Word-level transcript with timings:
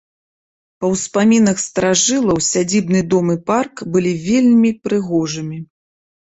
Па 0.85 0.87
ўспамінах 0.93 1.57
старажылаў 1.65 2.39
сядзібны 2.45 3.03
дом 3.11 3.27
і 3.35 3.37
парк 3.51 3.85
былі 3.97 4.13
вельмі 4.27 4.71
прыгожымі. 4.89 5.61